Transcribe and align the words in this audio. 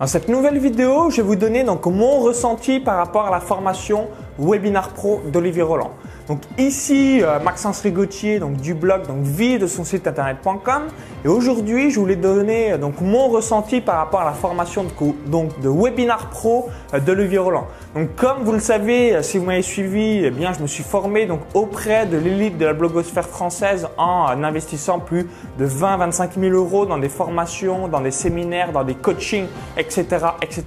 Dans 0.00 0.06
cette 0.06 0.30
nouvelle 0.30 0.58
vidéo, 0.58 1.10
je 1.10 1.16
vais 1.16 1.22
vous 1.22 1.36
donner 1.36 1.62
donc 1.62 1.84
mon 1.84 2.20
ressenti 2.20 2.80
par 2.80 2.96
rapport 2.96 3.26
à 3.26 3.30
la 3.30 3.38
formation 3.38 4.08
Webinar 4.38 4.94
Pro 4.94 5.20
d'Olivier 5.30 5.60
Roland. 5.60 5.90
Donc 6.30 6.42
ici, 6.58 7.24
euh, 7.24 7.40
Maxence 7.40 7.80
Rigotier 7.80 8.38
donc 8.38 8.58
du 8.58 8.72
blog 8.72 9.04
donc 9.08 9.24
vie 9.24 9.58
de 9.58 9.66
son 9.66 9.82
site 9.82 10.06
internet.com 10.06 10.82
et 11.24 11.28
aujourd'hui, 11.28 11.90
je 11.90 11.98
voulais 11.98 12.14
donner 12.14 12.70
euh, 12.70 12.78
donc 12.78 13.00
mon 13.00 13.26
ressenti 13.26 13.80
par 13.80 13.96
rapport 13.96 14.20
à 14.20 14.26
la 14.26 14.32
formation 14.32 14.84
de, 14.84 14.90
donc 15.28 15.60
de 15.60 15.68
Webinar 15.68 16.30
Pro 16.30 16.68
euh, 16.94 17.00
d'Olivier 17.00 17.38
Roland. 17.38 17.66
Donc 17.96 18.14
comme 18.14 18.44
vous 18.44 18.52
le 18.52 18.60
savez, 18.60 19.20
si 19.24 19.38
vous 19.38 19.44
m'avez 19.44 19.62
suivi, 19.62 20.24
eh 20.24 20.30
bien 20.30 20.52
je 20.52 20.62
me 20.62 20.68
suis 20.68 20.84
formé 20.84 21.26
donc 21.26 21.40
auprès 21.52 22.06
de 22.06 22.16
l'élite 22.16 22.58
de 22.58 22.64
la 22.64 22.74
blogosphère 22.74 23.26
française 23.26 23.88
en 23.98 24.44
investissant 24.44 25.00
plus 25.00 25.28
de 25.58 25.66
20-25 25.66 26.38
000 26.38 26.54
euros 26.54 26.86
dans 26.86 26.98
des 26.98 27.08
formations, 27.08 27.88
dans 27.88 28.02
des 28.02 28.12
séminaires, 28.12 28.70
dans 28.70 28.84
des 28.84 28.94
coachings, 28.94 29.48
etc., 29.76 30.06
etc. 30.42 30.64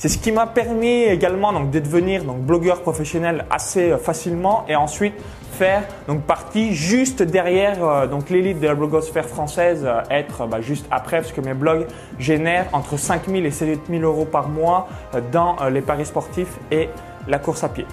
C'est 0.00 0.08
ce 0.08 0.16
qui 0.16 0.32
m'a 0.32 0.46
permis 0.46 1.02
également 1.02 1.52
donc 1.52 1.70
de 1.70 1.78
devenir 1.78 2.24
donc 2.24 2.38
blogueur 2.38 2.80
professionnel 2.80 3.44
assez 3.50 3.94
facilement 3.98 4.64
et 4.66 4.74
ensuite 4.74 5.12
faire 5.52 5.86
donc 6.08 6.22
partie 6.22 6.74
juste 6.74 7.22
derrière 7.22 7.84
euh, 7.84 8.06
donc 8.06 8.30
l'élite 8.30 8.60
de 8.60 8.66
la 8.66 8.74
blogosphère 8.74 9.28
française, 9.28 9.82
euh, 9.84 10.00
être 10.08 10.46
bah, 10.46 10.62
juste 10.62 10.86
après 10.90 11.18
parce 11.18 11.32
que 11.32 11.42
mes 11.42 11.52
blogs 11.52 11.86
génèrent 12.18 12.68
entre 12.72 12.96
5 12.96 13.26
000 13.26 13.44
et 13.44 13.50
7 13.50 13.78
000 13.90 14.02
euros 14.02 14.24
par 14.24 14.48
mois 14.48 14.88
euh, 15.14 15.20
dans 15.30 15.56
les 15.70 15.82
paris 15.82 16.06
sportifs 16.06 16.58
et 16.70 16.88
la 17.28 17.38
course 17.38 17.62
à 17.62 17.68
pied. 17.68 17.84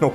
Donc 0.00 0.12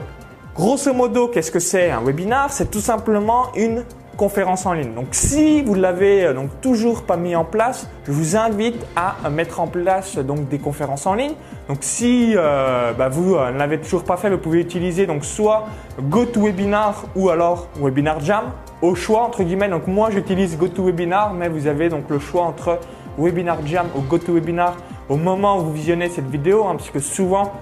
grosso 0.54 0.94
modo, 0.94 1.30
qu'est-ce 1.30 1.52
que 1.52 1.60
c'est 1.60 1.90
un 1.90 2.02
webinar? 2.02 2.52
C'est 2.52 2.70
tout 2.70 2.82
simplement 2.82 3.46
une 3.56 3.86
conférence 4.20 4.66
en 4.66 4.74
ligne. 4.74 4.94
Donc 4.94 5.08
si 5.12 5.62
vous 5.62 5.76
l'avez 5.76 6.26
euh, 6.26 6.34
donc 6.34 6.50
toujours 6.60 7.04
pas 7.04 7.16
mis 7.16 7.38
en 7.38 7.46
place, 7.46 7.90
je 8.06 8.12
vous 8.12 8.36
invite 8.36 8.86
à 8.98 9.30
mettre 9.30 9.62
en 9.62 9.68
place 9.68 10.18
donc 10.18 10.50
des 10.50 10.60
conférences 10.60 11.08
en 11.08 11.14
ligne. 11.14 11.36
Donc 11.70 11.78
si 11.80 12.34
euh, 12.36 12.92
bah, 12.92 13.08
vous 13.08 13.36
euh, 13.36 13.52
ne 13.52 13.58
l'avez 13.58 13.80
toujours 13.80 14.04
pas 14.04 14.18
fait, 14.18 14.30
vous 14.30 14.38
pouvez 14.38 14.60
utiliser 14.60 15.08
donc 15.08 15.24
soit 15.24 15.68
GoToWebinar 16.02 17.06
ou 17.16 17.30
alors 17.30 17.70
Webinar 17.82 18.20
Jam 18.20 18.52
au 18.82 18.94
choix 18.94 19.22
entre 19.22 19.44
guillemets. 19.44 19.70
Donc 19.70 19.88
moi 19.88 20.10
j'utilise 20.12 20.58
GoToWebinar, 20.58 21.34
mais 21.34 21.48
vous 21.48 21.68
avez 21.68 21.88
donc 21.88 22.10
le 22.10 22.20
choix 22.20 22.44
entre 22.44 22.78
Webinar 23.18 23.66
Jam 23.66 23.88
ou 23.96 24.02
GoToWebinar 24.02 24.76
au 25.08 25.16
moment 25.16 25.60
où 25.60 25.62
vous 25.62 25.74
visionnez 25.74 26.10
cette 26.10 26.30
vidéo, 26.30 26.66
hein, 26.68 26.76
puisque 26.76 27.02
souvent 27.02 27.54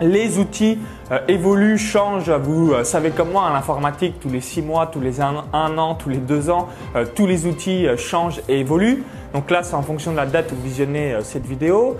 les 0.00 0.38
outils 0.38 0.78
euh, 1.10 1.18
évoluent, 1.28 1.78
changent. 1.78 2.30
Vous 2.30 2.72
euh, 2.72 2.84
savez 2.84 3.10
comme 3.10 3.30
moi, 3.30 3.50
l'informatique, 3.52 4.20
tous 4.20 4.28
les 4.28 4.40
six 4.40 4.62
mois, 4.62 4.86
tous 4.86 5.00
les 5.00 5.20
un, 5.20 5.34
an, 5.78 5.94
tous 5.94 6.08
les 6.08 6.18
deux 6.18 6.50
ans, 6.50 6.68
euh, 6.94 7.04
tous 7.14 7.26
les 7.26 7.46
outils 7.46 7.86
changent 7.96 8.40
et 8.48 8.60
évoluent. 8.60 9.02
Donc 9.32 9.50
là, 9.50 9.62
c'est 9.62 9.74
en 9.74 9.82
fonction 9.82 10.12
de 10.12 10.16
la 10.16 10.26
date 10.26 10.52
où 10.52 10.56
vous 10.56 10.62
visionnez 10.62 11.16
cette 11.22 11.44
vidéo. 11.46 11.96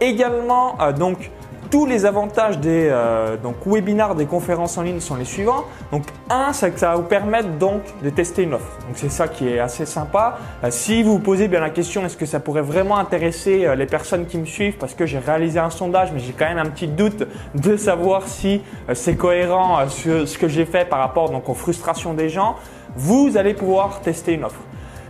également, 0.00 0.76
donc 0.98 1.30
tous 1.70 1.86
les 1.86 2.06
avantages 2.06 2.58
des 2.58 2.88
euh, 2.90 3.36
donc 3.36 3.56
webinars, 3.66 4.14
des 4.14 4.26
conférences 4.26 4.78
en 4.78 4.82
ligne 4.82 5.00
sont 5.00 5.16
les 5.16 5.24
suivants. 5.24 5.64
Donc 5.92 6.04
un, 6.28 6.52
c'est 6.52 6.70
que 6.70 6.80
ça 6.80 6.90
va 6.90 6.96
vous 6.96 7.02
permettre 7.02 7.48
donc 7.58 7.82
de 8.02 8.10
tester 8.10 8.42
une 8.42 8.54
offre. 8.54 8.78
Donc 8.86 8.96
c'est 8.96 9.10
ça 9.10 9.28
qui 9.28 9.48
est 9.48 9.58
assez 9.58 9.86
sympa. 9.86 10.38
Euh, 10.64 10.68
si 10.70 11.02
vous 11.02 11.12
vous 11.12 11.18
posez 11.18 11.48
bien 11.48 11.60
la 11.60 11.70
question, 11.70 12.04
est-ce 12.04 12.16
que 12.16 12.26
ça 12.26 12.40
pourrait 12.40 12.62
vraiment 12.62 12.98
intéresser 12.98 13.66
euh, 13.66 13.74
les 13.74 13.86
personnes 13.86 14.26
qui 14.26 14.38
me 14.38 14.46
suivent? 14.46 14.78
Parce 14.78 14.94
que 14.94 15.06
j'ai 15.06 15.18
réalisé 15.18 15.58
un 15.58 15.70
sondage, 15.70 16.12
mais 16.12 16.20
j'ai 16.20 16.32
quand 16.32 16.46
même 16.46 16.58
un 16.58 16.70
petit 16.70 16.88
doute 16.88 17.24
de 17.54 17.76
savoir 17.76 18.26
si 18.26 18.62
c'est 18.94 19.16
cohérent 19.16 19.88
ce, 19.88 20.26
ce 20.26 20.38
que 20.38 20.48
j'ai 20.48 20.64
fait 20.64 20.88
par 20.88 20.98
rapport 20.98 21.30
donc 21.30 21.48
aux 21.48 21.54
frustrations 21.54 22.14
des 22.14 22.28
gens. 22.28 22.56
Vous 22.96 23.36
allez 23.36 23.54
pouvoir 23.54 24.00
tester 24.00 24.32
une 24.32 24.44
offre. 24.44 24.60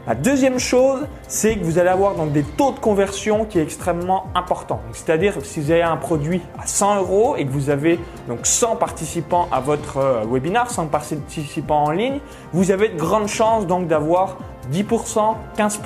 La 0.07 0.15
deuxième 0.15 0.59
chose, 0.59 1.07
c'est 1.29 1.57
que 1.57 1.65
vous 1.65 1.79
allez 1.79 1.91
avoir 1.91 2.15
donc 2.15 2.33
des 2.33 2.43
taux 2.43 2.73
de 2.73 2.79
conversion 2.79 3.45
qui 3.45 3.59
est 3.59 3.63
extrêmement 3.63 4.29
important. 4.35 4.81
C'est-à-dire 4.93 5.35
si 5.43 5.61
vous 5.61 5.71
avez 5.71 5.83
un 5.83 5.99
produit 5.99 6.41
à 6.59 6.67
100 6.67 6.97
euros 7.01 7.37
et 7.37 7.45
que 7.45 7.51
vous 7.51 7.69
avez 7.69 8.01
donc 8.27 8.47
100 8.47 8.77
participants 8.77 9.47
à 9.53 9.61
votre 9.61 9.99
euh, 9.99 10.25
webinar, 10.27 10.71
100 10.71 10.87
participants 10.87 11.85
en 11.85 11.91
ligne, 11.91 12.21
vous 12.55 12.71
avez 12.71 12.89
de 12.89 12.97
grandes 12.97 13.29
chances 13.29 13.67
donc 13.67 13.89
d'avoir 13.89 14.39
10%, 14.73 15.35
15%, 15.59 15.81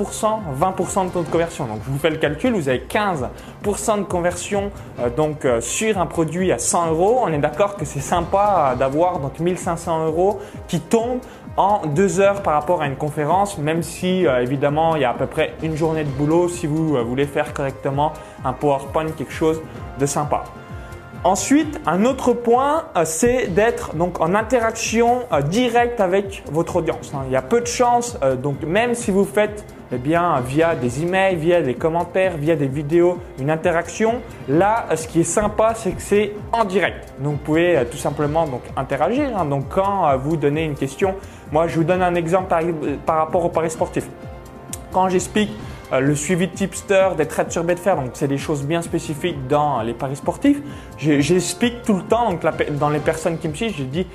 20% 0.60 1.06
de 1.06 1.10
taux 1.10 1.22
de 1.22 1.28
conversion. 1.28 1.66
Donc 1.66 1.80
je 1.84 1.90
vous 1.90 1.98
fais 1.98 2.10
le 2.10 2.16
calcul, 2.16 2.52
vous 2.52 2.68
avez 2.68 2.86
15% 2.88 3.98
de 3.98 4.04
conversion 4.04 4.70
euh, 5.00 5.10
donc 5.10 5.44
euh, 5.44 5.60
sur 5.60 5.98
un 5.98 6.06
produit 6.06 6.52
à 6.52 6.58
100 6.58 6.90
euros. 6.90 7.18
On 7.22 7.32
est 7.32 7.38
d'accord 7.38 7.76
que 7.76 7.84
c'est 7.84 8.00
sympa 8.00 8.76
d'avoir 8.78 9.18
donc 9.18 9.40
1500 9.40 10.06
euros 10.06 10.38
qui 10.68 10.78
tombent 10.78 11.20
en 11.56 11.86
deux 11.86 12.20
heures 12.20 12.42
par 12.42 12.54
rapport 12.54 12.82
à 12.82 12.86
une 12.86 12.96
conférence, 12.96 13.58
même 13.58 13.82
si 13.82 14.26
euh, 14.26 14.42
évidemment 14.42 14.96
il 14.96 15.02
y 15.02 15.04
a 15.04 15.10
à 15.10 15.14
peu 15.14 15.26
près 15.26 15.54
une 15.62 15.76
journée 15.76 16.04
de 16.04 16.10
boulot 16.10 16.48
si 16.48 16.66
vous 16.66 16.96
euh, 16.96 17.02
voulez 17.02 17.26
faire 17.26 17.52
correctement 17.52 18.12
un 18.44 18.52
PowerPoint, 18.52 19.10
quelque 19.16 19.32
chose 19.32 19.60
de 19.98 20.06
sympa. 20.06 20.44
Ensuite, 21.24 21.80
un 21.86 22.04
autre 22.04 22.34
point, 22.34 22.84
euh, 22.96 23.06
c'est 23.06 23.46
d'être 23.46 23.94
donc 23.94 24.20
en 24.20 24.34
interaction 24.34 25.22
directe 25.48 25.98
avec 26.00 26.44
votre 26.52 26.76
audience. 26.76 27.12
Hein. 27.14 27.22
Il 27.26 27.32
y 27.32 27.36
a 27.36 27.40
peu 27.40 27.62
de 27.62 27.66
chances, 27.66 28.18
donc 28.42 28.62
même 28.62 28.94
si 28.94 29.10
vous 29.10 29.24
faites 29.24 29.64
eh 29.90 29.96
bien, 29.96 30.40
via 30.40 30.74
des 30.74 31.02
emails, 31.02 31.36
via 31.36 31.62
des 31.62 31.74
commentaires, 31.74 32.36
via 32.36 32.56
des 32.56 32.66
vidéos, 32.66 33.18
une 33.38 33.50
interaction. 33.50 34.20
Là, 34.48 34.86
ce 34.96 35.08
qui 35.08 35.20
est 35.20 35.24
sympa, 35.24 35.72
c'est 35.74 35.92
que 35.92 36.02
c'est 36.02 36.32
en 36.52 36.64
direct. 36.64 37.12
Donc, 37.20 37.34
vous 37.34 37.38
pouvez 37.38 37.84
tout 37.90 37.96
simplement 37.96 38.46
donc 38.46 38.62
interagir. 38.76 39.30
Hein. 39.36 39.44
Donc, 39.44 39.68
quand 39.68 40.16
vous 40.18 40.36
donnez 40.36 40.64
une 40.64 40.74
question, 40.74 41.14
moi, 41.52 41.68
je 41.68 41.76
vous 41.76 41.84
donne 41.84 42.02
un 42.02 42.14
exemple 42.16 42.52
par, 43.06 43.16
rapport 43.16 43.44
au 43.44 43.48
paris 43.48 43.70
sportif. 43.70 44.08
Quand 44.92 45.08
j'explique 45.08 45.50
euh, 45.50 45.73
le 46.00 46.14
suivi 46.14 46.48
de 46.48 46.52
tipster, 46.52 47.10
des 47.16 47.26
trades 47.26 47.50
sur 47.50 47.64
Betfair, 47.64 47.96
donc 47.96 48.10
c'est 48.14 48.28
des 48.28 48.38
choses 48.38 48.64
bien 48.64 48.82
spécifiques 48.82 49.46
dans 49.48 49.82
les 49.82 49.94
paris 49.94 50.16
sportifs. 50.16 50.60
J'explique 50.98 51.82
tout 51.82 51.94
le 51.94 52.02
temps, 52.02 52.30
donc 52.30 52.40
dans 52.78 52.90
les 52.90 53.00
personnes 53.00 53.38
qui 53.38 53.48
me 53.48 53.54
suivent, 53.54 53.74
je 53.76 53.84
dis 53.84 54.06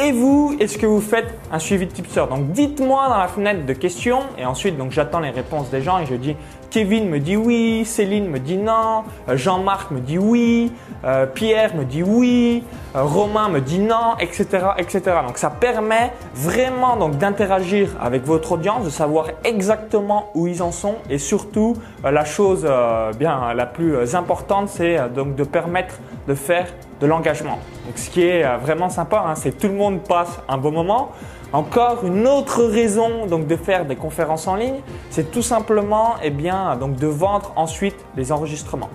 et 0.00 0.12
vous, 0.12 0.56
est-ce 0.60 0.78
que 0.78 0.86
vous 0.86 1.00
faites 1.00 1.26
un 1.50 1.58
suivi 1.58 1.84
de 1.86 1.90
tipster? 1.90 2.24
Donc 2.30 2.52
dites-moi 2.52 3.08
dans 3.08 3.18
la 3.18 3.26
fenêtre 3.26 3.66
de 3.66 3.72
questions 3.72 4.20
et 4.38 4.44
ensuite 4.44 4.76
donc 4.78 4.92
j'attends 4.92 5.18
les 5.18 5.30
réponses 5.30 5.70
des 5.70 5.82
gens 5.82 5.98
et 5.98 6.06
je 6.06 6.14
dis 6.14 6.36
Kevin 6.70 7.08
me 7.08 7.18
dit 7.18 7.36
oui, 7.36 7.84
Céline 7.86 8.28
me 8.28 8.38
dit 8.38 8.58
non, 8.58 9.04
euh, 9.28 9.38
Jean-Marc 9.38 9.90
me 9.90 10.00
dit 10.00 10.18
oui, 10.18 10.70
euh, 11.02 11.24
Pierre 11.24 11.74
me 11.74 11.84
dit 11.84 12.02
oui, 12.02 12.62
euh, 12.94 13.04
Romain 13.04 13.48
me 13.48 13.60
dit 13.60 13.78
non, 13.78 14.16
etc., 14.20 14.46
etc. 14.76 15.00
Donc 15.26 15.38
ça 15.38 15.48
permet 15.48 16.12
vraiment 16.34 16.96
donc 16.96 17.16
d'interagir 17.16 17.96
avec 18.02 18.24
votre 18.24 18.52
audience, 18.52 18.84
de 18.84 18.90
savoir 18.90 19.28
exactement 19.44 20.30
où 20.34 20.46
ils 20.46 20.62
en 20.62 20.70
sont 20.70 20.96
et 21.08 21.16
surtout 21.16 21.74
la 22.04 22.24
chose 22.26 22.68
bien 23.18 23.54
la 23.54 23.66
plus 23.66 24.14
importante, 24.14 24.68
c'est 24.68 24.98
donc 25.14 25.36
de 25.36 25.44
permettre 25.44 25.94
de 26.26 26.34
faire 26.34 26.66
de 27.00 27.06
l'engagement. 27.06 27.58
Donc 27.86 27.96
ce 27.96 28.10
qui 28.10 28.22
est 28.22 28.44
vraiment 28.58 28.90
sympa, 28.90 29.24
hein, 29.26 29.34
c'est 29.34 29.52
tout 29.52 29.68
le 29.68 29.74
monde 29.74 30.00
passe 30.02 30.38
un 30.48 30.58
bon 30.58 30.72
moment. 30.72 31.12
Encore 31.52 32.04
une 32.04 32.26
autre 32.26 32.62
raison 32.64 33.24
donc 33.26 33.46
de 33.46 33.56
faire 33.56 33.86
des 33.86 33.96
conférences 33.96 34.46
en 34.46 34.54
ligne, 34.54 34.80
c'est 35.08 35.30
tout 35.30 35.40
simplement 35.40 36.16
eh 36.22 36.28
bien, 36.28 36.76
donc 36.76 36.96
de 36.96 37.06
vendre 37.06 37.52
ensuite 37.56 37.96
les 38.16 38.32
enregistrements. 38.32 38.90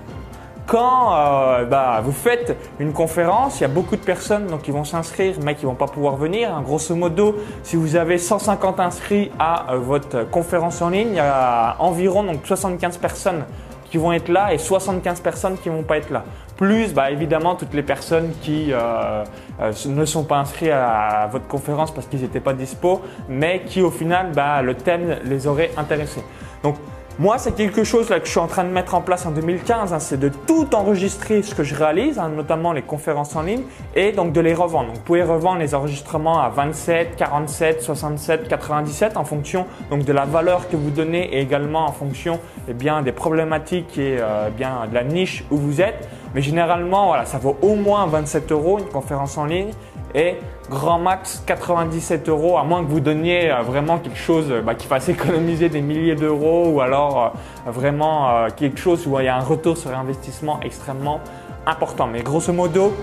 Quand 0.68 1.16
euh, 1.16 1.66
bah, 1.66 2.02
vous 2.04 2.12
faites 2.12 2.56
une 2.80 2.94
conférence, 2.94 3.60
il 3.60 3.64
y 3.64 3.66
a 3.66 3.70
beaucoup 3.70 3.96
de 3.96 4.02
personnes 4.02 4.48
donc, 4.48 4.62
qui 4.62 4.72
vont 4.72 4.84
s'inscrire 4.84 5.36
mais 5.44 5.56
qui 5.56 5.66
vont 5.66 5.74
pas 5.74 5.88
pouvoir 5.88 6.16
venir. 6.16 6.62
grosso 6.64 6.96
modo, 6.96 7.38
si 7.64 7.76
vous 7.76 7.96
avez 7.96 8.20
150 8.20 8.80
inscrits 8.80 9.32
à 9.40 9.74
euh, 9.74 9.78
votre 9.80 10.30
conférence 10.30 10.82
en 10.84 10.90
ligne, 10.90 11.10
il 11.10 11.16
y 11.16 11.20
a 11.20 11.76
environ 11.80 12.24
donc, 12.24 12.42
75 12.46 12.98
personnes 12.98 13.46
qui 13.90 13.98
vont 13.98 14.14
être 14.14 14.30
là 14.30 14.54
et 14.54 14.60
75 14.60 15.20
personnes 15.22 15.58
qui 15.58 15.70
vont 15.70 15.84
pas 15.84 15.98
être 15.98 16.12
là. 16.12 16.24
Plus 16.64 16.94
bah, 16.94 17.12
évidemment 17.12 17.56
toutes 17.56 17.74
les 17.74 17.84
personnes 17.84 18.32
qui 18.42 18.72
euh, 18.72 19.26
euh, 19.60 19.74
ne 19.86 20.06
sont 20.06 20.24
pas 20.24 20.38
inscrits 20.38 20.72
à, 20.72 21.28
votre 21.30 21.46
conférence 21.46 21.94
parce 21.94 22.08
qu'ils 22.08 22.22
n'étaient 22.22 22.40
pas 22.40 22.54
dispo, 22.54 23.02
mais 23.28 23.64
qui 23.66 23.82
au 23.82 23.92
final 23.92 24.32
bah, 24.34 24.62
le 24.62 24.74
thème 24.74 25.18
les 25.26 25.46
aurait 25.46 25.72
intéressés. 25.76 26.24
Donc 26.64 26.78
moi, 27.20 27.38
c'est 27.38 27.52
quelque 27.52 27.84
chose 27.84 28.08
que 28.08 28.16
je 28.24 28.30
suis 28.30 28.40
en 28.40 28.48
train 28.48 28.64
de 28.64 28.70
mettre 28.70 28.96
en 28.96 29.02
place 29.02 29.28
en 29.28 29.32
2015, 29.32 29.94
hein, 29.94 30.00
c'est 30.00 30.20
de 30.20 30.30
tout 30.30 30.74
enregistrer 30.74 31.44
ce 31.44 31.54
que 31.54 31.64
je 31.64 31.76
réalise, 31.76 32.18
hein, 32.18 32.32
notamment 32.36 32.72
les 32.72 32.82
conférences 32.82 33.36
en 33.36 33.44
ligne, 33.44 33.62
et 33.94 34.14
donc 34.14 34.32
de 34.32 34.42
les 34.42 34.56
revendre. 34.56 34.94
Vous 34.94 35.02
pouvez 35.02 35.22
revendre 35.22 35.60
les 35.60 35.76
enregistrements 35.76 36.40
à 36.40 36.50
27, 36.50 37.16
47, 37.16 37.84
67, 37.84 38.48
97 38.48 39.18
en 39.18 39.26
fonction 39.26 39.68
donc 39.92 40.06
de 40.06 40.14
la 40.14 40.26
valeur 40.26 40.68
que 40.70 40.76
vous 40.76 40.90
donnez 40.90 41.36
et 41.36 41.42
également 41.42 41.86
en 41.86 41.92
fonction 41.92 42.40
eh 42.68 42.74
des 42.74 43.12
problématiques 43.12 43.96
et 44.00 44.18
euh, 44.20 44.50
de 44.50 44.96
la 44.96 45.04
niche 45.04 45.44
où 45.52 45.58
vous 45.58 45.82
êtes. 45.82 46.10
Mais 46.34 46.42
généralement, 46.42 47.14
ça 47.26 47.38
vaut 47.38 47.58
au 47.62 47.76
moins 47.76 48.06
27 48.08 48.52
euros 48.52 48.80
une 48.80 48.90
conférence 48.90 49.38
en 49.38 49.46
ligne 49.46 49.72
et 50.16 50.36
grand 50.70 51.00
max 51.00 51.44
97 51.46 52.30
euros, 52.30 52.58
à 52.58 52.64
moins 52.64 52.84
que 52.84 52.90
vous 52.90 53.00
donniez 53.00 53.52
euh, 53.52 53.62
vraiment 53.62 53.98
quelque 53.98 54.18
chose 54.18 54.46
euh, 54.50 54.62
bah, 54.62 54.76
qui 54.76 54.88
fasse 54.88 55.10
économiser 55.10 55.70
des 55.70 55.82
milliers 55.82 56.16
d'euros 56.16 56.70
ou 56.70 56.82
alors 56.82 57.34
euh, 57.68 57.72
vraiment 57.72 58.48
quelque 58.56 58.80
chose 58.80 59.08
où 59.08 59.20
il 59.20 59.26
y 59.26 59.28
a 59.28 59.38
un 59.38 59.44
retour 59.44 59.78
sur 59.78 59.96
investissement 59.96 60.60
extrêmement 60.62 61.20
important. 61.66 62.08
Mais 62.08 62.22
grosso 62.22 62.54
modo, 62.54 62.94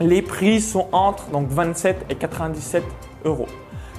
les 0.00 0.22
prix 0.22 0.60
sont 0.60 0.88
entre 0.92 1.30
donc 1.30 1.48
27 1.48 2.06
et 2.10 2.14
97 2.14 2.82
euros. 3.24 3.48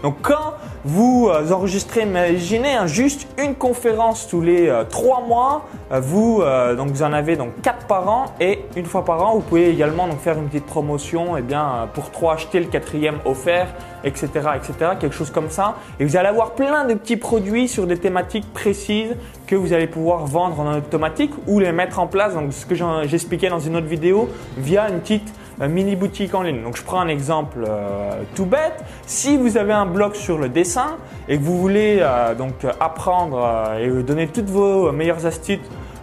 Donc 0.04 0.18
quand 0.22 0.54
vous 0.86 1.30
euh, 1.30 1.52
enregistrez, 1.52 2.04
imaginez 2.04 2.74
hein, 2.74 2.88
juste 2.88 3.28
une 3.38 3.56
conférence 3.56 4.28
tous 4.28 4.42
les 4.42 4.70
euh, 4.70 4.84
trois 4.84 5.22
mois, 5.22 5.66
euh, 5.92 6.00
vous 6.00 6.44
donc 6.78 6.90
vous 6.90 7.04
en 7.04 7.14
avez 7.14 7.36
donc 7.36 7.62
quatre 7.62 7.88
par 7.88 8.08
an 8.08 8.26
et 8.40 8.60
une 8.76 8.86
fois 8.86 9.04
par 9.04 9.26
an, 9.26 9.36
vous 9.36 9.42
pouvez 9.42 9.70
également 9.70 10.08
donc 10.08 10.20
faire 10.20 10.38
une 10.38 10.48
petite 10.48 10.66
promotion, 10.66 11.38
eh 11.38 11.42
bien 11.42 11.90
pour 11.94 12.12
trois 12.12 12.36
acheter 12.36 12.60
le 12.60 12.68
quatrième 12.68 13.18
offert, 13.26 13.68
etc., 14.04 14.28
etc., 14.56 14.92
quelque 15.00 15.16
chose 15.16 15.32
comme 15.32 15.50
ça. 15.50 15.76
Et 16.00 16.06
vous 16.06 16.16
allez 16.16 16.28
avoir 16.28 16.52
plein 16.52 16.86
de 16.86 16.94
petits 16.94 17.18
produits 17.18 17.68
sur 17.68 17.88
des 17.88 17.98
thématiques 17.98 18.52
précises 18.54 19.16
que 19.48 19.56
vous 19.56 19.74
allez 19.74 19.88
pouvoir 19.88 20.26
vendre 20.26 20.60
en 20.60 20.78
automatique 20.78 21.32
ou 21.48 21.60
les 21.60 21.72
mettre 21.72 22.00
en 22.00 22.08
place. 22.08 22.34
Donc 22.34 22.54
ce 22.54 22.66
que 22.66 22.76
j'expliquais 23.06 23.50
dans 23.50 23.60
une 23.60 23.76
autre 23.78 23.88
vidéo 23.88 24.30
via 24.58 24.90
une 24.90 25.00
petite 25.00 25.34
mini 25.66 25.96
boutique 25.96 26.36
en 26.36 26.44
ligne. 26.44 26.62
Donc 26.62 26.78
je 26.78 26.84
prends 26.84 27.00
un 27.00 27.08
exemple 27.08 27.64
euh, 27.68 28.12
tout 28.36 28.46
bête. 28.46 28.84
Si 29.08 29.38
vous 29.38 29.58
avez 29.58 29.74
un 29.74 29.86
blog 29.86 30.14
sur 30.14 30.38
le 30.38 30.50
dessin 30.50 30.98
et 31.28 31.38
que 31.38 31.44
vous 31.44 31.58
voulez 31.58 31.98
euh, 32.00 32.36
donc 32.36 32.54
apprendre 32.80 33.44
euh, 33.44 34.00
et 34.00 34.04
donner 34.04 34.28
toutes 34.28 34.50
vos 34.50 34.92
meilleures 34.92 35.26
astuces 35.26 35.60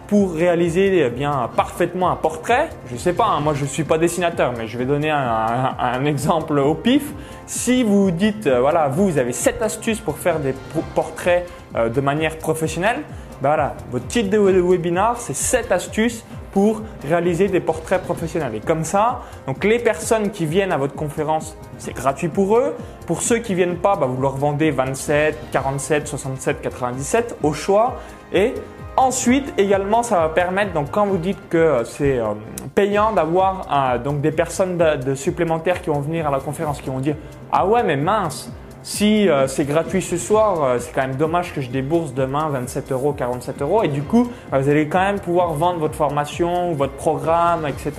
pour 0.07 0.35
réaliser 0.35 1.05
eh 1.05 1.09
bien 1.09 1.49
parfaitement 1.55 2.11
un 2.11 2.15
portrait, 2.15 2.69
je 2.91 2.95
sais 2.95 3.13
pas, 3.13 3.25
hein, 3.25 3.39
moi 3.39 3.53
je 3.55 3.65
suis 3.65 3.83
pas 3.83 3.97
dessinateur, 3.97 4.53
mais 4.55 4.67
je 4.67 4.77
vais 4.77 4.85
donner 4.85 5.09
un, 5.09 6.05
exemple 6.05 6.59
au 6.59 6.75
pif. 6.75 7.11
Si 7.47 7.83
vous 7.83 8.11
dites 8.11 8.47
voilà, 8.47 8.87
vous, 8.87 9.09
vous 9.09 9.17
avez 9.17 9.33
7 9.33 9.63
astuces 9.63 9.99
pour 9.99 10.19
faire 10.19 10.39
des 10.39 10.53
portraits 10.93 11.49
de 11.73 12.01
manière 12.01 12.37
professionnelle, 12.37 13.01
ben 13.41 13.49
voilà, 13.49 13.73
votre 13.91 14.05
titre 14.05 14.29
de 14.29 14.37
webinar, 14.37 15.19
c'est 15.19 15.35
7 15.35 15.71
astuces 15.71 16.23
pour 16.55 16.81
réaliser 17.05 17.49
des 17.49 17.59
portraits 17.59 18.01
professionnels. 18.01 18.55
Et 18.55 18.61
comme 18.61 18.85
ça, 18.85 19.23
donc 19.45 19.65
les 19.65 19.77
personnes 19.77 20.31
qui 20.31 20.45
viennent 20.45 20.71
à 20.71 20.77
votre 20.77 20.95
conférence, 20.95 21.57
c'est 21.77 21.93
gratuit 21.93 22.29
pour 22.29 22.57
eux. 22.57 22.73
Pour 23.07 23.21
ceux 23.21 23.39
qui 23.39 23.53
viennent 23.53 23.75
pas, 23.75 23.97
bah, 23.97 24.05
vous 24.05 24.21
leur 24.21 24.37
vendez 24.37 24.71
27, 24.71 25.37
47, 25.51 26.07
67, 26.07 26.61
97 26.61 27.35
au 27.43 27.51
choix. 27.51 27.95
Et 28.33 28.53
ensuite, 28.95 29.53
également, 29.57 30.01
ça 30.01 30.15
va 30.21 30.29
permettre, 30.29 30.71
donc 30.71 30.91
quand 30.91 31.05
vous 31.05 31.17
dites 31.17 31.49
que 31.49 31.83
c'est 31.83 32.19
euh, 32.19 32.27
payant 32.73 33.11
d'avoir 33.11 33.67
euh, 33.69 33.97
donc 33.97 34.21
des 34.21 34.31
personnes 34.31 34.77
de 34.77 35.13
supplémentaires 35.13 35.81
qui 35.81 35.89
vont 35.89 35.99
venir 35.99 36.25
à 36.25 36.31
la 36.31 36.39
conférence, 36.39 36.79
qui 36.79 36.89
vont 36.89 36.99
dire 36.99 37.17
ah 37.51 37.67
ouais 37.67 37.83
mais 37.83 37.97
mince, 37.97 38.49
si 38.85 39.27
euh, 39.27 39.47
c'est 39.47 39.65
gratuit 39.65 40.03
ce 40.03 40.15
soir, 40.15 40.63
euh, 40.63 40.77
c'est 40.79 40.93
quand 40.93 41.01
même 41.01 41.15
dommage 41.15 41.55
que 41.55 41.59
je 41.59 41.71
débourse 41.71 42.13
demain 42.13 42.49
27 42.49 42.91
euros, 42.91 43.13
47 43.13 43.63
euros. 43.63 43.81
Et 43.81 43.87
du 43.87 44.03
coup, 44.03 44.29
euh, 44.53 44.59
vous 44.59 44.69
allez 44.69 44.87
quand 44.87 44.99
même 44.99 45.19
pouvoir 45.19 45.53
vendre 45.53 45.79
votre 45.79 45.95
formation, 45.95 46.73
votre 46.73 46.93
programme, 46.93 47.65
etc. 47.65 47.91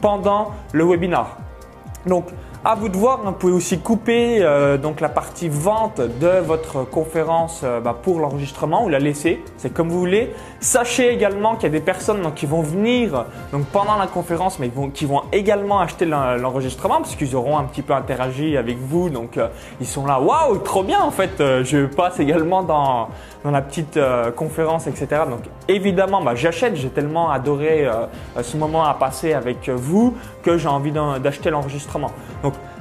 pendant 0.00 0.52
le 0.70 0.84
webinar. 0.84 1.38
Donc, 2.06 2.26
à 2.64 2.76
vous 2.76 2.88
de 2.88 2.96
voir, 2.96 3.20
vous 3.24 3.32
pouvez 3.32 3.52
aussi 3.52 3.80
couper 3.80 4.38
euh, 4.40 4.78
donc 4.78 5.00
la 5.00 5.08
partie 5.08 5.48
vente 5.48 6.00
de 6.00 6.38
votre 6.46 6.84
conférence 6.84 7.62
euh, 7.64 7.80
bah, 7.80 7.96
pour 8.00 8.20
l'enregistrement 8.20 8.84
ou 8.84 8.88
la 8.88 9.00
laisser, 9.00 9.42
c'est 9.56 9.74
comme 9.74 9.88
vous 9.88 9.98
voulez. 9.98 10.32
Sachez 10.60 11.12
également 11.12 11.56
qu'il 11.56 11.64
y 11.64 11.66
a 11.66 11.70
des 11.70 11.80
personnes 11.80 12.32
qui 12.36 12.46
vont 12.46 12.62
venir 12.62 13.24
pendant 13.72 13.96
la 13.96 14.06
conférence, 14.06 14.60
mais 14.60 14.70
qui 14.94 15.06
vont 15.06 15.22
également 15.32 15.80
acheter 15.80 16.04
l'enregistrement 16.04 16.98
parce 16.98 17.16
qu'ils 17.16 17.34
auront 17.34 17.58
un 17.58 17.64
petit 17.64 17.82
peu 17.82 17.94
interagi 17.94 18.56
avec 18.56 18.78
vous, 18.78 19.10
donc 19.10 19.38
euh, 19.38 19.48
ils 19.80 19.86
sont 19.86 20.06
là, 20.06 20.20
waouh, 20.20 20.58
trop 20.58 20.84
bien 20.84 21.00
en 21.00 21.10
fait. 21.10 21.42
je 21.64 21.86
passe 21.86 22.20
également 22.20 22.62
dans 22.62 23.08
la 23.44 23.60
petite 23.60 23.98
conférence, 24.36 24.86
etc. 24.86 25.22
Donc 25.28 25.40
évidemment, 25.66 26.22
bah, 26.22 26.36
j'achète. 26.36 26.76
J'ai 26.76 26.90
tellement 26.90 27.30
adoré 27.30 27.88
ce 28.40 28.56
moment 28.56 28.84
à 28.84 28.94
passer 28.94 29.32
avec 29.32 29.68
vous 29.68 30.14
que 30.44 30.58
j'ai 30.58 30.68
envie 30.68 30.92
d'acheter 30.92 31.50
l'enregistrement. 31.50 32.12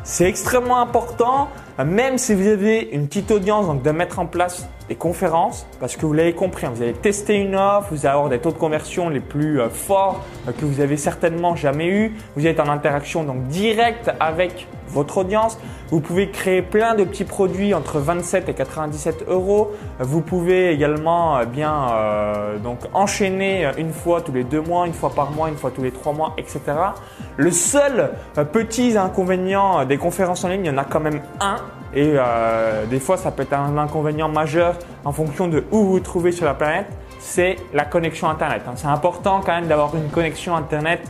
C'est 0.03 0.25
extrêmement 0.25 0.79
important, 0.81 1.49
même 1.85 2.17
si 2.17 2.33
vous 2.33 2.47
avez 2.47 2.89
une 2.91 3.07
petite 3.07 3.31
audience, 3.31 3.67
donc 3.67 3.83
de 3.83 3.91
mettre 3.91 4.19
en 4.19 4.25
place 4.25 4.67
des 4.89 4.95
conférences, 4.95 5.65
parce 5.79 5.95
que 5.95 6.05
vous 6.05 6.13
l'avez 6.13 6.33
compris, 6.33 6.65
hein, 6.65 6.71
vous 6.73 6.81
allez 6.81 6.93
tester 6.93 7.35
une 7.35 7.55
offre, 7.55 7.89
vous 7.91 8.05
allez 8.05 8.13
avoir 8.13 8.29
des 8.29 8.39
taux 8.39 8.51
de 8.51 8.57
conversion 8.57 9.09
les 9.09 9.19
plus 9.19 9.61
euh, 9.61 9.69
forts 9.69 10.23
euh, 10.47 10.51
que 10.51 10.65
vous 10.65 10.81
avez 10.81 10.97
certainement 10.97 11.55
jamais 11.55 11.87
eu. 11.87 12.15
Vous 12.35 12.45
êtes 12.47 12.59
en 12.59 12.67
interaction 12.67 13.23
donc 13.23 13.47
directe 13.47 14.11
avec 14.19 14.67
votre 14.91 15.17
audience. 15.17 15.57
Vous 15.89 15.99
pouvez 15.99 16.29
créer 16.29 16.61
plein 16.61 16.95
de 16.95 17.03
petits 17.03 17.23
produits 17.23 17.73
entre 17.73 17.99
27 17.99 18.49
et 18.49 18.53
97 18.53 19.25
euros. 19.27 19.71
Vous 19.99 20.21
pouvez 20.21 20.71
également 20.71 21.37
euh, 21.37 21.45
bien 21.45 21.89
euh, 21.91 22.57
donc 22.57 22.79
enchaîner 22.93 23.69
une 23.77 23.91
fois 23.91 24.21
tous 24.21 24.31
les 24.31 24.43
deux 24.43 24.61
mois, 24.61 24.87
une 24.87 24.93
fois 24.93 25.09
par 25.09 25.31
mois, 25.31 25.49
une 25.49 25.57
fois 25.57 25.71
tous 25.71 25.83
les 25.83 25.91
trois 25.91 26.13
mois, 26.13 26.33
etc. 26.37 26.61
Le 27.37 27.51
seul 27.51 28.11
euh, 28.37 28.43
petit 28.43 28.97
inconvénient 28.97 29.85
des 29.85 29.97
conférences 29.97 30.43
en 30.43 30.49
ligne, 30.49 30.65
il 30.65 30.67
y 30.67 30.75
en 30.75 30.77
a 30.77 30.85
quand 30.85 30.99
même 30.99 31.21
un. 31.39 31.57
Et 31.93 32.15
des 32.89 32.99
fois, 32.99 33.17
ça 33.17 33.31
peut 33.31 33.43
être 33.43 33.53
un 33.53 33.77
inconvénient 33.77 34.29
majeur 34.29 34.75
en 35.03 35.11
fonction 35.11 35.47
de 35.47 35.63
où 35.71 35.79
vous 35.79 35.91
vous 35.91 35.99
trouvez 35.99 36.31
sur 36.31 36.45
la 36.45 36.53
planète. 36.53 36.87
C'est 37.19 37.57
la 37.73 37.85
connexion 37.85 38.29
Internet. 38.29 38.63
Hein. 38.67 38.73
C'est 38.75 38.87
important 38.87 39.41
quand 39.45 39.53
même 39.53 39.67
d'avoir 39.67 39.95
une 39.95 40.09
connexion 40.09 40.55
Internet 40.55 41.01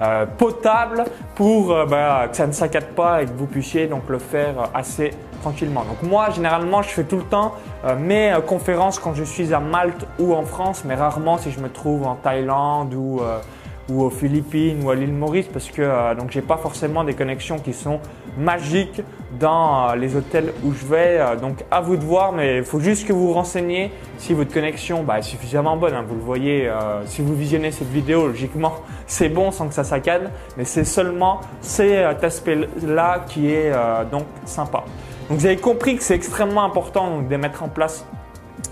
euh, 0.00 0.24
potable 0.26 1.04
pour 1.34 1.70
euh, 1.70 1.84
bah, 1.84 2.26
que 2.30 2.36
ça 2.36 2.46
ne 2.46 2.52
saccade 2.52 2.88
pas 2.94 3.22
et 3.22 3.26
que 3.26 3.32
vous 3.36 3.46
puissiez 3.46 3.86
donc 3.86 4.08
le 4.08 4.18
faire 4.18 4.70
assez 4.74 5.10
tranquillement. 5.42 5.84
Donc 5.84 6.02
moi 6.02 6.30
généralement 6.30 6.82
je 6.82 6.88
fais 6.88 7.04
tout 7.04 7.18
le 7.18 7.24
temps 7.24 7.54
euh, 7.84 7.94
mes 7.94 8.34
conférences 8.46 8.98
quand 8.98 9.14
je 9.14 9.22
suis 9.22 9.52
à 9.52 9.60
Malte 9.60 10.06
ou 10.18 10.34
en 10.34 10.44
France, 10.44 10.82
mais 10.86 10.94
rarement 10.94 11.36
si 11.36 11.52
je 11.52 11.60
me 11.60 11.68
trouve 11.68 12.06
en 12.06 12.14
Thaïlande 12.14 12.94
ou 12.94 13.20
ou 13.88 14.02
aux 14.02 14.10
Philippines 14.10 14.82
ou 14.84 14.90
à 14.90 14.94
l'île 14.94 15.12
Maurice 15.12 15.46
parce 15.52 15.70
que 15.70 15.82
euh, 15.82 16.14
donc 16.14 16.30
j'ai 16.30 16.42
pas 16.42 16.56
forcément 16.56 17.04
des 17.04 17.14
connexions 17.14 17.58
qui 17.58 17.72
sont 17.72 18.00
magiques 18.38 19.02
dans 19.38 19.90
euh, 19.90 19.96
les 19.96 20.16
hôtels 20.16 20.52
où 20.64 20.72
je 20.72 20.86
vais. 20.86 21.18
Euh, 21.18 21.36
donc 21.36 21.64
à 21.70 21.80
vous 21.80 21.96
de 21.96 22.04
voir, 22.04 22.32
mais 22.32 22.58
il 22.58 22.64
faut 22.64 22.80
juste 22.80 23.06
que 23.06 23.12
vous 23.12 23.28
vous 23.28 23.32
renseigniez 23.32 23.90
si 24.18 24.34
votre 24.34 24.52
connexion 24.52 25.02
bah, 25.02 25.18
est 25.18 25.22
suffisamment 25.22 25.76
bonne. 25.76 25.94
Hein. 25.94 26.04
vous 26.06 26.14
le 26.14 26.20
voyez, 26.20 26.70
si 27.06 27.22
vous 27.22 27.34
visionnez 27.34 27.72
cette 27.72 27.90
vidéo, 27.90 28.28
logiquement 28.28 28.74
c'est 29.06 29.28
bon 29.28 29.50
sans 29.50 29.68
que 29.68 29.74
ça 29.74 29.84
saccade, 29.84 30.30
mais 30.56 30.64
c'est 30.64 30.84
seulement 30.84 31.40
cet 31.60 32.22
aspect-là 32.22 33.24
qui 33.26 33.50
est 33.52 33.72
donc 34.10 34.24
sympa. 34.44 34.84
Donc 35.28 35.38
vous 35.38 35.46
avez 35.46 35.56
compris 35.56 35.96
que 35.96 36.02
c'est 36.02 36.14
extrêmement 36.14 36.64
important 36.64 37.10
donc, 37.10 37.28
de 37.28 37.36
mettre 37.36 37.62
en 37.62 37.68
place 37.68 38.06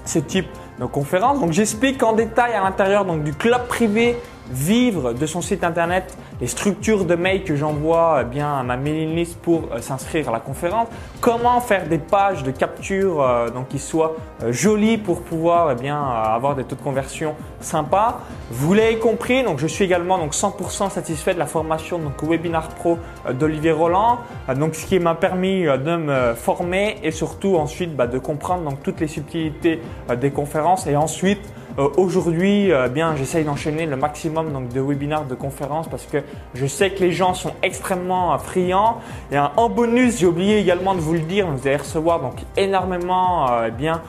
ce 0.04 0.18
type 0.18 0.46
de 0.78 0.86
conférence. 0.86 1.40
Donc 1.40 1.52
j'explique 1.52 2.02
en 2.02 2.12
détail 2.12 2.52
à 2.52 2.62
l'intérieur 2.62 3.04
donc 3.04 3.24
du 3.24 3.32
club 3.32 3.66
privé 3.66 4.16
vivre 4.50 5.12
de 5.12 5.26
son 5.26 5.40
site 5.40 5.64
internet 5.64 6.16
les 6.40 6.46
structures 6.46 7.04
de 7.04 7.14
mail 7.14 7.44
que 7.44 7.54
j'envoie 7.54 8.20
eh 8.22 8.24
bien 8.24 8.58
à 8.58 8.62
ma 8.62 8.76
mailing 8.76 9.14
list 9.14 9.38
pour 9.38 9.68
euh, 9.72 9.80
s'inscrire 9.80 10.28
à 10.28 10.32
la 10.32 10.40
conférence, 10.40 10.88
comment 11.20 11.60
faire 11.60 11.86
des 11.86 11.98
pages 11.98 12.42
de 12.42 12.50
capture 12.50 13.22
euh, 13.22 13.50
donc 13.50 13.68
qui 13.68 13.78
soient 13.78 14.16
euh, 14.42 14.52
jolies 14.52 14.98
pour 14.98 15.22
pouvoir 15.22 15.70
eh 15.72 15.74
bien 15.74 16.02
avoir 16.02 16.56
des 16.56 16.64
taux 16.64 16.76
de 16.76 16.80
conversion 16.80 17.34
sympas. 17.60 18.20
Vous 18.50 18.74
l'avez 18.74 18.98
compris, 18.98 19.42
donc 19.42 19.58
je 19.58 19.66
suis 19.66 19.84
également 19.84 20.18
donc 20.18 20.32
100% 20.32 20.90
satisfait 20.90 21.34
de 21.34 21.38
la 21.38 21.46
formation 21.46 21.98
donc 21.98 22.22
Webinar 22.22 22.68
Pro 22.68 22.98
d'Olivier 23.32 23.72
Roland, 23.72 24.18
donc 24.56 24.74
ce 24.74 24.86
qui 24.86 24.98
m'a 24.98 25.14
permis 25.14 25.64
de 25.64 25.96
me 25.96 26.34
former 26.34 26.96
et 27.02 27.10
surtout 27.10 27.56
ensuite 27.56 27.94
bah, 27.94 28.06
de 28.06 28.18
comprendre 28.18 28.68
donc 28.68 28.82
toutes 28.82 29.00
les 29.00 29.08
subtilités 29.08 29.80
des 30.20 30.30
conférences. 30.30 30.86
Et 30.86 30.96
ensuite 30.96 31.40
euh, 31.80 31.88
aujourd'hui, 31.96 32.70
euh, 32.70 32.88
bien, 32.88 33.16
j'essaye 33.16 33.42
d'enchaîner 33.42 33.86
le 33.86 33.96
maximum 33.96 34.52
donc, 34.52 34.68
de 34.68 34.80
webinaires, 34.82 35.24
de 35.24 35.34
conférences 35.34 35.88
parce 35.88 36.04
que 36.04 36.18
je 36.54 36.66
sais 36.66 36.90
que 36.90 37.00
les 37.00 37.12
gens 37.12 37.32
sont 37.32 37.52
extrêmement 37.62 38.36
friands. 38.38 38.98
Et 39.32 39.38
en 39.38 39.68
bonus, 39.70 40.18
j'ai 40.18 40.26
oublié 40.26 40.58
également 40.58 40.94
de 40.94 41.00
vous 41.00 41.14
le 41.14 41.20
dire, 41.20 41.46
vous 41.46 41.66
allez 41.66 41.76
recevoir 41.76 42.20
donc 42.20 42.34
énormément 42.56 43.50
euh, 43.50 43.70
bien 43.70 44.02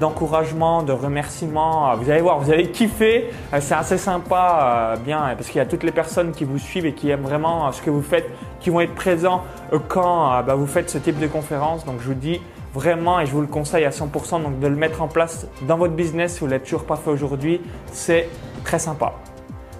d'encouragement, 0.00 0.82
de 0.82 0.90
remerciements. 0.90 1.94
Vous 1.96 2.10
allez 2.10 2.20
voir, 2.20 2.40
vous 2.40 2.50
allez 2.50 2.68
kiffer. 2.72 3.30
C'est 3.60 3.74
assez 3.74 3.96
sympa, 3.96 4.96
bien, 5.04 5.20
parce 5.36 5.46
qu'il 5.46 5.58
y 5.58 5.60
a 5.60 5.66
toutes 5.66 5.84
les 5.84 5.92
personnes 5.92 6.32
qui 6.32 6.42
vous 6.42 6.58
suivent 6.58 6.86
et 6.86 6.94
qui 6.94 7.10
aiment 7.10 7.22
vraiment 7.22 7.70
ce 7.70 7.80
que 7.80 7.88
vous 7.88 8.02
faites, 8.02 8.28
qui 8.58 8.70
vont 8.70 8.80
être 8.80 8.96
présents 8.96 9.44
quand 9.86 10.42
bah, 10.42 10.56
vous 10.56 10.66
faites 10.66 10.90
ce 10.90 10.98
type 10.98 11.20
de 11.20 11.28
conférence. 11.28 11.84
Donc, 11.84 12.00
je 12.00 12.08
vous 12.08 12.14
dis 12.14 12.40
vraiment, 12.74 13.20
et 13.20 13.26
je 13.26 13.32
vous 13.32 13.40
le 13.40 13.46
conseille 13.46 13.84
à 13.84 13.90
100%, 13.90 14.42
donc 14.42 14.58
de 14.60 14.66
le 14.66 14.76
mettre 14.76 15.02
en 15.02 15.08
place 15.08 15.46
dans 15.62 15.76
votre 15.76 15.94
business 15.94 16.34
si 16.34 16.40
vous 16.40 16.46
ne 16.46 16.52
l'avez 16.52 16.64
toujours 16.64 16.84
pas 16.84 16.96
fait 16.96 17.10
aujourd'hui, 17.10 17.60
c'est 17.92 18.28
très 18.64 18.78
sympa. 18.78 19.14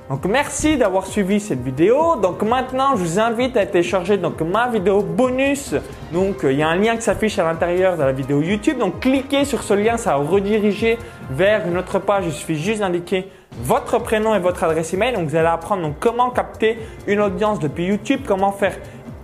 Donc 0.09 0.25
merci 0.25 0.79
d'avoir 0.79 1.07
suivi 1.07 1.39
cette 1.39 1.63
vidéo. 1.63 2.17
Donc 2.17 2.43
maintenant, 2.43 2.97
je 2.97 3.03
vous 3.03 3.21
invite 3.21 3.59
à 3.59 3.67
télécharger 3.67 4.17
donc 4.17 4.41
ma 4.41 4.69
vidéo 4.69 5.03
bonus. 5.03 5.75
Donc 6.15 6.37
il 6.45 6.53
y 6.53 6.63
a 6.63 6.69
un 6.69 6.77
lien 6.77 6.97
qui 6.97 7.03
s'affiche 7.03 7.39
à 7.39 7.45
l'intérieur 7.45 7.99
de 7.99 8.03
la 8.03 8.13
vidéo 8.13 8.41
YouTube. 8.41 8.79
Donc 8.79 9.01
cliquez 9.01 9.45
sur 9.45 9.63
ce 9.63 9.75
lien, 9.75 9.99
ça 9.99 10.17
va 10.17 10.25
rediriger 10.25 10.99
vers 11.31 11.69
une 11.69 11.77
autre 11.77 11.99
page. 11.99 12.25
Il 12.27 12.33
suffit 12.33 12.57
juste 12.57 12.81
d'indiquer 12.81 13.29
votre 13.63 13.99
prénom 13.99 14.35
et 14.35 14.39
votre 14.39 14.65
adresse 14.65 14.95
email. 14.95 15.13
Donc 15.13 15.29
vous 15.29 15.37
allez 15.37 15.47
apprendre 15.47 15.83
donc 15.83 15.97
comment 16.01 16.31
capter 16.31 16.79
une 17.07 17.21
audience 17.21 17.59
depuis 17.59 17.85
YouTube, 17.85 18.23
comment 18.27 18.53
faire 18.53 18.77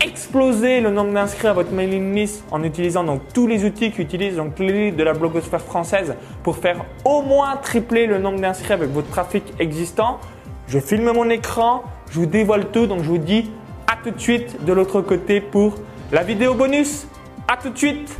exploser 0.05 0.81
le 0.81 0.91
nombre 0.91 1.13
d'inscrits 1.13 1.49
à 1.49 1.53
votre 1.53 1.73
mailing 1.73 2.15
list 2.15 2.45
en 2.51 2.63
utilisant 2.63 3.05
donc 3.05 3.23
tous 3.33 3.47
les 3.47 3.65
outils 3.65 3.91
qu'utilise 3.91 4.37
donc 4.37 4.59
l'élite 4.59 4.97
de 4.97 5.03
la 5.03 5.15
blogosphère 5.15 5.63
française 5.63 6.15
pour 6.43 6.59
faire 6.59 6.85
au 7.05 7.23
moins 7.23 7.57
tripler 7.57 8.07
le 8.07 8.19
nombre 8.19 8.41
d'inscrits 8.41 8.75
avec 8.75 8.91
votre 8.91 9.09
trafic 9.09 9.43
existant. 9.59 10.21
Je 10.69 10.79
filme 10.79 11.11
mon 11.13 11.31
écran, 11.31 11.85
je 12.11 12.21
vous 12.21 12.27
dévoile 12.27 12.71
tout, 12.71 12.87
donc 12.87 13.03
je 13.03 13.09
vous 13.09 13.19
dis 13.19 13.51
à 13.87 13.97
tout 14.03 14.11
de 14.11 14.21
suite 14.21 14.65
de 14.65 14.73
l'autre 14.73 15.01
côté 15.01 15.41
pour 15.41 15.75
la 16.13 16.23
vidéo 16.23 16.55
bonus. 16.55 17.07
À 17.49 17.57
tout 17.57 17.71
de 17.71 17.79
suite 17.79 18.17